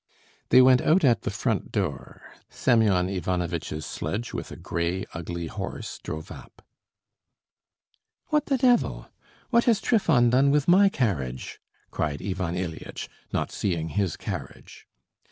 They 0.49 0.63
went 0.63 0.81
out 0.81 1.03
at 1.05 1.21
the 1.21 1.29
front 1.29 1.71
door. 1.71 2.33
Semyon 2.49 3.07
Ivanovitch's 3.07 3.85
sledge 3.85 4.33
with 4.33 4.49
a 4.51 4.55
grey 4.55 5.05
ugly 5.13 5.45
horse 5.45 5.99
drove 6.01 6.31
up. 6.31 6.65
"What 8.29 8.47
the 8.47 8.57
devil! 8.57 9.09
What 9.51 9.65
has 9.65 9.79
Trifon 9.79 10.31
done 10.31 10.49
with 10.49 10.67
my 10.67 10.89
carriage?" 10.89 11.59
cried 11.91 12.19
Ivan 12.19 12.55
Ilyitch, 12.55 13.09
not 13.31 13.51
seeing 13.51 13.89
his 13.89 14.17
carriage. 14.17 14.87